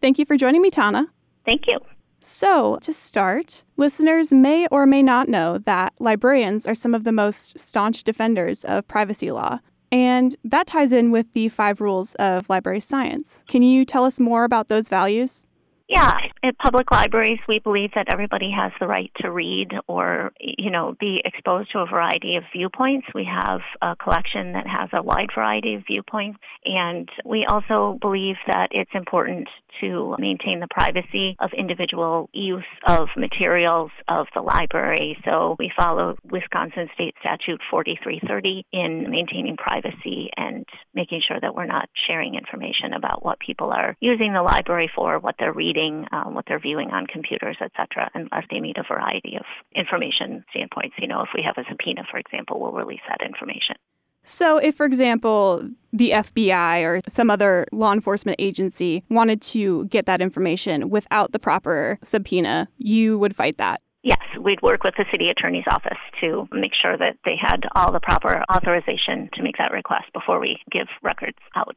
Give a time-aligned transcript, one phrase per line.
[0.00, 1.08] Thank you for joining me, Tana.
[1.44, 1.78] Thank you.
[2.22, 7.12] So, to start, listeners may or may not know that librarians are some of the
[7.12, 9.60] most staunch defenders of privacy law.
[9.90, 13.42] And that ties in with the five rules of library science.
[13.48, 15.46] Can you tell us more about those values?
[15.90, 16.12] Yeah,
[16.44, 20.94] at public libraries, we believe that everybody has the right to read or, you know,
[21.00, 23.08] be exposed to a variety of viewpoints.
[23.12, 28.36] We have a collection that has a wide variety of viewpoints, and we also believe
[28.46, 29.48] that it's important
[29.80, 35.18] to maintain the privacy of individual use of materials of the library.
[35.24, 41.66] So we follow Wisconsin State Statute 4330 in maintaining privacy and making sure that we're
[41.66, 45.79] not sharing information about what people are using the library for, what they're reading,
[46.12, 49.44] um, what they're viewing on computers, etc., unless they meet a variety of
[49.74, 50.94] information standpoints.
[50.98, 53.76] You know, if we have a subpoena, for example, we'll release that information.
[54.22, 60.06] So, if, for example, the FBI or some other law enforcement agency wanted to get
[60.06, 63.80] that information without the proper subpoena, you would fight that?
[64.02, 67.92] Yes, we'd work with the city attorney's office to make sure that they had all
[67.92, 71.76] the proper authorization to make that request before we give records out.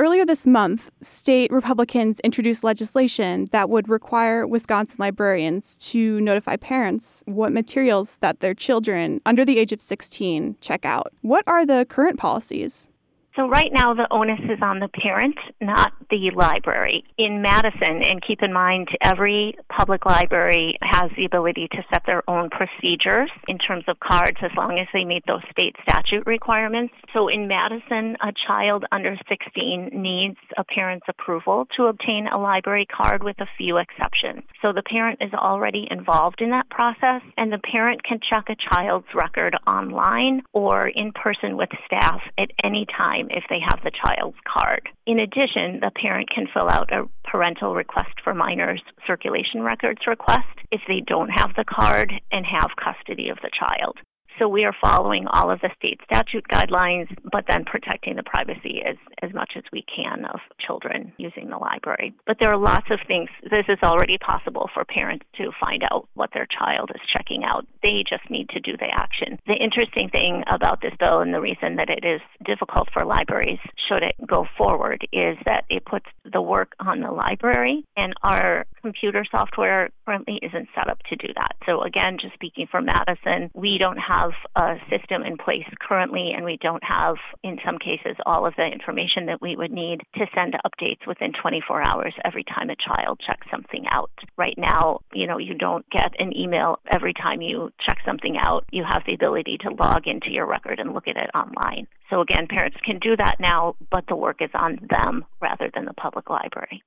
[0.00, 7.22] Earlier this month, state Republicans introduced legislation that would require Wisconsin librarians to notify parents
[7.26, 11.12] what materials that their children under the age of 16 check out.
[11.20, 12.88] What are the current policies?
[13.36, 17.04] So right now the onus is on the parent, not the library.
[17.16, 22.28] In Madison, and keep in mind every public library has the ability to set their
[22.28, 26.92] own procedures in terms of cards as long as they meet those state statute requirements.
[27.14, 32.86] So in Madison, a child under 16 needs a parent's approval to obtain a library
[32.86, 34.42] card with a few exceptions.
[34.60, 38.56] So the parent is already involved in that process and the parent can check a
[38.74, 43.80] child's record online or in person with staff at any time time if they have
[43.82, 44.88] the child's card.
[45.06, 50.46] In addition, the parent can fill out a parental request for minors circulation records request
[50.70, 53.98] if they don't have the card and have custody of the child.
[54.40, 58.80] So we are following all of the state statute guidelines, but then protecting the privacy
[58.88, 62.14] as, as much as we can of children using the library.
[62.26, 63.28] But there are lots of things.
[63.42, 67.66] This is already possible for parents to find out what their child is checking out.
[67.82, 69.38] They just need to do the action.
[69.46, 73.60] The interesting thing about this bill and the reason that it is difficult for libraries,
[73.88, 78.64] should it go forward, is that it puts the work on the library, and our
[78.80, 81.56] computer software currently isn't set up to do that.
[81.66, 86.32] So, again, just speaking for Madison, we don't have have a system in place currently,
[86.34, 90.00] and we don't have, in some cases, all of the information that we would need
[90.14, 94.10] to send updates within 24 hours every time a child checks something out.
[94.36, 98.64] Right now, you know, you don't get an email every time you check something out.
[98.70, 101.86] You have the ability to log into your record and look at it online.
[102.10, 105.84] So again, parents can do that now, but the work is on them rather than
[105.84, 106.82] the public library.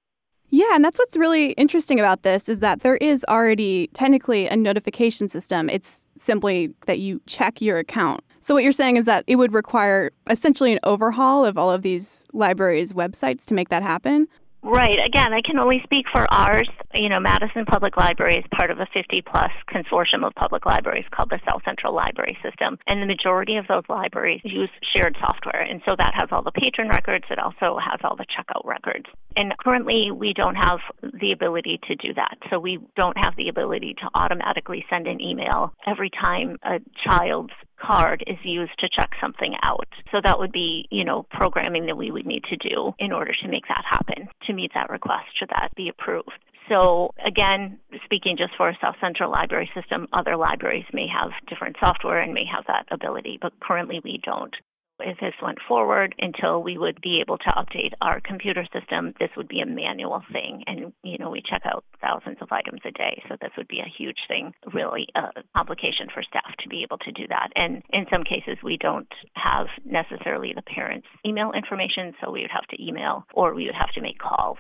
[0.56, 4.56] Yeah, and that's what's really interesting about this is that there is already technically a
[4.56, 5.68] notification system.
[5.68, 8.22] It's simply that you check your account.
[8.40, 11.82] So what you're saying is that it would require essentially an overhaul of all of
[11.82, 14.28] these libraries' websites to make that happen.
[14.64, 14.98] Right.
[15.06, 16.70] Again, I can only speak for ours.
[16.94, 21.04] You know, Madison Public Library is part of a 50 plus consortium of public libraries
[21.14, 22.78] called the South Central Library System.
[22.88, 25.62] And the majority of those libraries use shared software.
[25.62, 27.26] And so that has all the patron records.
[27.30, 29.06] It also has all the checkout records.
[29.36, 32.38] And currently, we don't have the ability to do that.
[32.50, 37.54] So we don't have the ability to automatically send an email every time a child's
[37.86, 39.88] card is used to check something out.
[40.12, 43.34] So that would be, you know, programming that we would need to do in order
[43.42, 46.32] to make that happen, to meet that request, should that be approved.
[46.70, 51.76] So again, speaking just for a South Central library system, other libraries may have different
[51.84, 54.56] software and may have that ability, but currently we don't
[55.04, 59.30] if this went forward until we would be able to update our computer system, this
[59.38, 60.64] would be a manual thing.
[60.68, 63.22] And, you know, we check out thousands of items a day.
[63.28, 66.98] So this would be a huge thing, really a complication for staff to be able
[67.00, 67.50] to do that.
[67.56, 72.14] And in some cases, we don't have necessarily the parents' email information.
[72.22, 74.58] So we would have to email or we would have to make calls.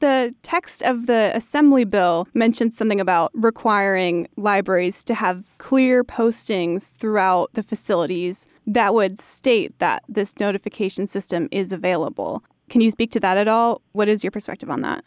[0.00, 6.94] The text of the Assembly bill mentioned something about requiring libraries to have clear postings
[6.94, 12.42] throughout the facilities that would state that this notification system is available.
[12.68, 13.80] Can you speak to that at all?
[13.92, 15.04] What is your perspective on that?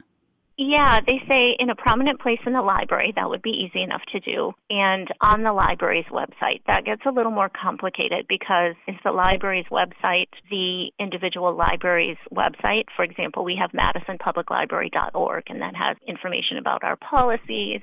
[0.62, 4.02] Yeah, they say in a prominent place in the library, that would be easy enough
[4.12, 4.52] to do.
[4.70, 9.68] And on the library's website, that gets a little more complicated because it's the library's
[9.72, 12.84] website, the individual library's website.
[12.94, 17.80] For example, we have madisonpubliclibrary.org, and that has information about our policies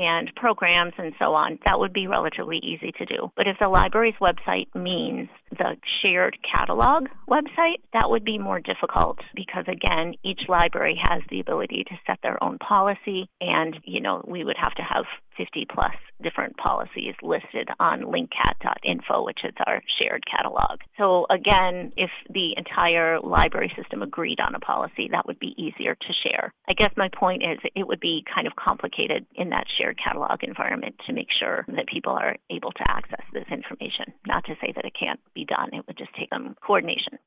[0.00, 1.58] and programs and so on.
[1.66, 3.30] That would be relatively easy to do.
[3.36, 9.18] But if the library's website means the shared catalog website, that would be more difficult
[9.34, 14.24] because, again, each library has the ability to set their own policy, and, you know,
[14.26, 15.04] we would have to have
[15.36, 20.80] 50 plus different policies listed on linkcat.info, which is our shared catalog.
[20.98, 25.94] So, again, if the entire library system agreed on a policy, that would be easier
[25.94, 26.52] to share.
[26.68, 30.42] I guess my point is it would be kind of complicated in that shared catalog
[30.42, 34.12] environment to make sure that people are able to access this information.
[34.26, 37.18] Not to say that it can't be done, it would just take some coordination.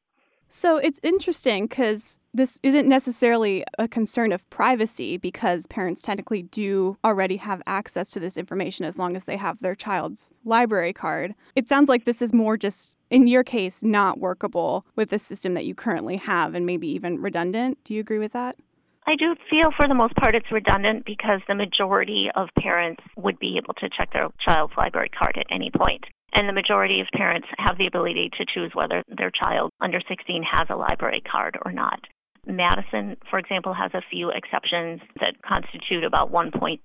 [0.55, 6.95] So it's interesting because this isn't necessarily a concern of privacy because parents technically do
[7.03, 11.33] already have access to this information as long as they have their child's library card.
[11.55, 15.55] It sounds like this is more just, in your case, not workable with the system
[15.55, 17.79] that you currently have and maybe even redundant.
[17.83, 18.56] Do you agree with that?
[19.05, 23.38] I do feel for the most part it's redundant because the majority of parents would
[23.38, 26.05] be able to check their child's library card at any point.
[26.35, 30.44] And the majority of parents have the ability to choose whether their child under 16
[30.50, 32.00] has a library card or not.
[32.45, 36.79] Madison, for example, has a few exceptions that constitute about 1.3%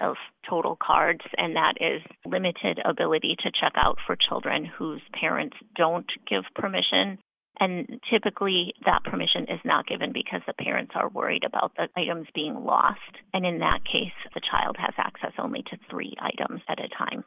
[0.00, 0.16] of
[0.48, 6.10] total cards, and that is limited ability to check out for children whose parents don't
[6.28, 7.18] give permission.
[7.58, 12.26] And typically, that permission is not given because the parents are worried about the items
[12.34, 13.00] being lost.
[13.32, 17.24] And in that case, the child has access only to three items at a time.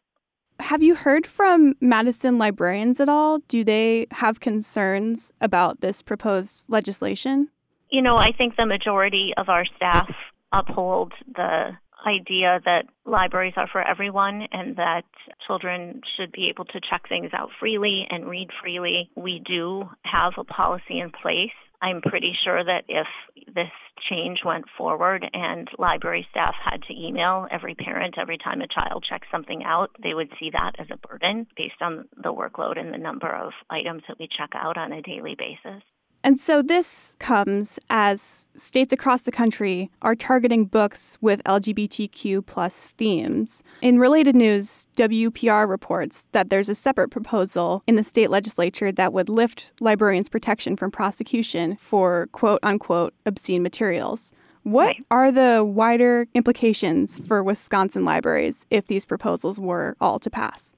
[0.59, 3.39] Have you heard from Madison librarians at all?
[3.47, 7.49] Do they have concerns about this proposed legislation?
[7.89, 10.09] You know, I think the majority of our staff
[10.51, 11.71] uphold the
[12.05, 15.03] idea that libraries are for everyone and that
[15.45, 19.09] children should be able to check things out freely and read freely.
[19.15, 21.51] We do have a policy in place
[21.81, 23.07] I'm pretty sure that if
[23.47, 23.71] this
[24.09, 29.05] change went forward and library staff had to email every parent every time a child
[29.09, 32.93] checks something out, they would see that as a burden based on the workload and
[32.93, 35.81] the number of items that we check out on a daily basis.
[36.23, 42.87] And so this comes as states across the country are targeting books with LGBTQ plus
[42.97, 43.63] themes.
[43.81, 49.13] In related news, WPR reports that there's a separate proposal in the state legislature that
[49.13, 54.33] would lift librarians' protection from prosecution for quote unquote obscene materials.
[54.63, 60.75] What are the wider implications for Wisconsin libraries if these proposals were all to pass?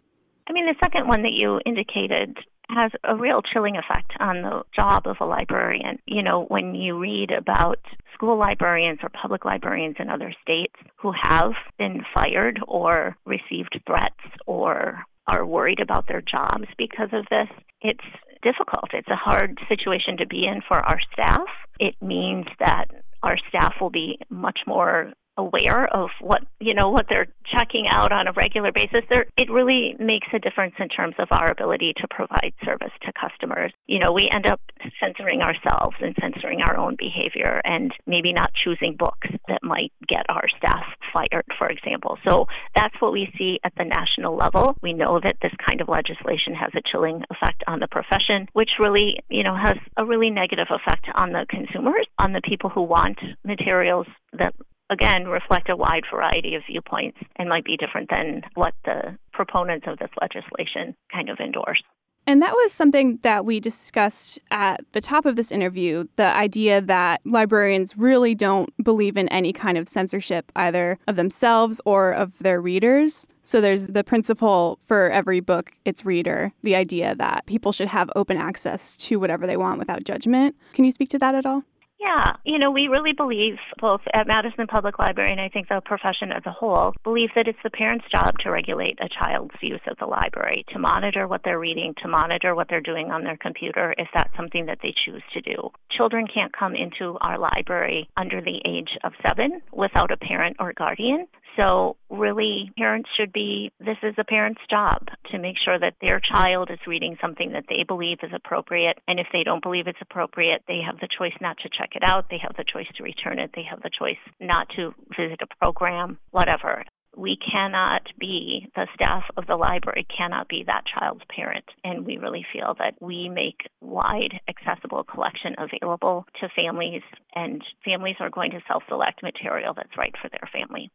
[0.47, 2.38] I mean, the second one that you indicated
[2.73, 6.00] has a real chilling effect on the job of a librarian.
[6.06, 7.79] You know, when you read about
[8.13, 14.19] school librarians or public librarians in other states who have been fired or received threats
[14.45, 17.47] or are worried about their jobs because of this,
[17.81, 18.06] it's
[18.44, 18.89] difficult.
[18.94, 21.47] It's a hard situation to be in for our staff.
[21.79, 22.85] It means that
[23.24, 27.27] our staff will be much more aware of what you know what they're
[27.57, 31.27] checking out on a regular basis there it really makes a difference in terms of
[31.31, 33.71] our ability to provide service to customers.
[33.88, 34.61] You know we end up
[34.99, 40.25] censoring ourselves and censoring our own behavior and maybe not choosing books that might get
[40.29, 40.83] our staff
[41.13, 42.17] fired for example.
[42.27, 42.45] So
[42.75, 44.77] that's what we see at the national level.
[44.81, 48.71] We know that this kind of legislation has a chilling effect on the profession which
[48.79, 52.81] really you know has a really negative effect on the consumers on the people who
[52.81, 54.53] want materials that
[54.91, 59.88] again, reflect a wide variety of viewpoints and might be different than what the proponents
[59.88, 61.81] of this legislation kind of endorse.
[62.27, 66.79] And that was something that we discussed at the top of this interview the idea
[66.79, 72.38] that librarians really don't believe in any kind of censorship, either of themselves or of
[72.38, 73.27] their readers.
[73.41, 78.12] So there's the principle for every book, its reader, the idea that people should have
[78.15, 80.55] open access to whatever they want without judgment.
[80.74, 81.63] Can you speak to that at all?
[82.01, 85.81] Yeah, you know, we really believe, both at Madison Public Library and I think the
[85.86, 89.81] profession as a whole, believe that it's the parent's job to regulate a child's use
[89.88, 93.38] of the library, to monitor what they're reading, to monitor what they're doing on their
[93.38, 95.70] computer if that's something that they choose to do.
[95.96, 100.74] Children can't come into our library under the age of seven without a parent or
[100.74, 101.27] guardian.
[101.58, 106.22] So, really, parents should be this is a parent's job to make sure that their
[106.22, 108.98] child is reading something that they believe is appropriate.
[109.08, 112.03] And if they don't believe it's appropriate, they have the choice not to check it
[112.05, 112.27] out.
[112.29, 113.51] They have the choice to return it.
[113.53, 116.86] They have the choice not to visit a program, whatever.
[117.17, 121.65] we cannot be, the staff of the library cannot be that child's parent.
[121.84, 127.01] And we really feel that we make wide, accessible collection available to families,
[127.36, 130.89] and families are going to self select material that's right for their family.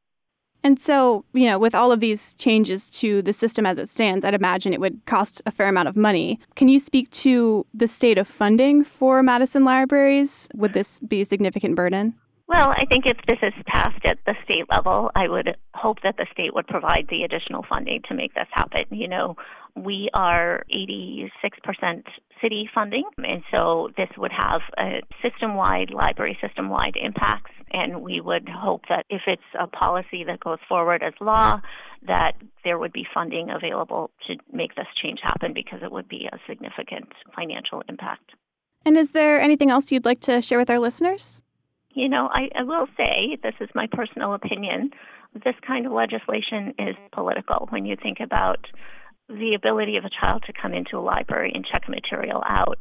[0.66, 4.24] And so, you know, with all of these changes to the system as it stands,
[4.24, 6.40] I'd imagine it would cost a fair amount of money.
[6.56, 10.48] Can you speak to the state of funding for Madison libraries?
[10.56, 12.16] Would this be a significant burden?
[12.48, 16.16] Well, I think if this is passed at the state level, I would hope that
[16.16, 18.86] the state would provide the additional funding to make this happen.
[18.90, 19.36] You know,
[19.76, 21.30] we are 86%
[22.46, 27.50] city funding, and so this would have a system wide, library system wide impacts.
[27.72, 31.60] And we would hope that if it's a policy that goes forward as law,
[32.06, 32.32] that
[32.64, 36.38] there would be funding available to make this change happen because it would be a
[36.48, 38.30] significant financial impact.
[38.84, 41.42] And is there anything else you'd like to share with our listeners?
[41.90, 44.90] You know, I, I will say, this is my personal opinion,
[45.44, 48.66] this kind of legislation is political when you think about
[49.28, 52.78] the ability of a child to come into a library and check material out.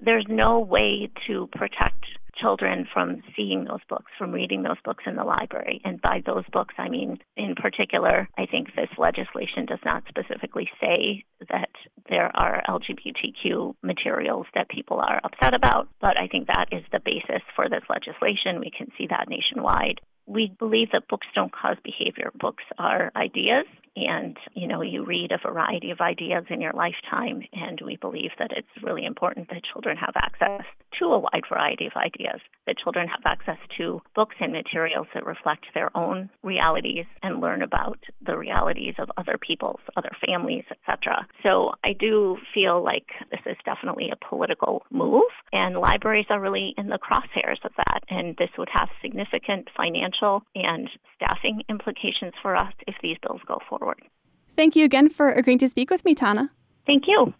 [0.00, 2.04] There's no way to protect
[2.40, 5.80] children from seeing those books, from reading those books in the library.
[5.84, 10.70] And by those books, I mean, in particular, I think this legislation does not specifically
[10.80, 11.70] say that
[12.08, 17.00] there are LGBTQ materials that people are upset about, but I think that is the
[17.04, 18.60] basis for this legislation.
[18.60, 20.00] We can see that nationwide.
[20.26, 22.30] We believe that books don't cause behavior.
[22.38, 23.64] Books are ideas,
[24.06, 28.30] and you know you read a variety of ideas in your lifetime and we believe
[28.38, 30.64] that it's really important that children have access
[30.98, 35.26] to a wide variety of ideas that children have access to books and materials that
[35.26, 41.26] reflect their own realities and learn about the realities of other people's other families etc
[41.42, 46.74] so i do feel like this is definitely a political move and libraries are really
[46.76, 52.54] in the crosshairs of that and this would have significant financial and staffing implications for
[52.54, 54.08] us if these bills go forward forward.
[54.56, 56.50] Thank you again for agreeing to speak with me, Tana.
[56.86, 57.32] Thank you.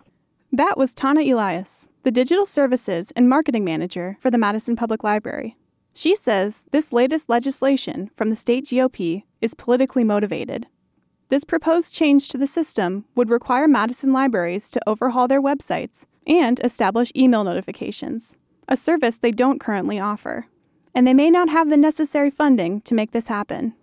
[0.52, 5.56] That was Tana Elias, the Digital Services and Marketing Manager for the Madison Public Library.
[5.94, 10.66] She says this latest legislation from the state GOP is politically motivated.
[11.28, 16.60] This proposed change to the system would require Madison libraries to overhaul their websites and
[16.60, 18.36] establish email notifications,
[18.68, 20.46] a service they don't currently offer.
[20.94, 23.74] And they may not have the necessary funding to make this happen.